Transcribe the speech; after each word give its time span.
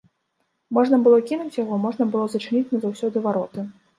Можна 0.77 0.97
было 1.07 1.19
кінуць 1.31 1.59
яго, 1.63 1.77
можна 1.85 2.07
было 2.15 2.25
зачыніць 2.37 2.73
назаўсёды 2.75 3.23
вароты. 3.29 3.67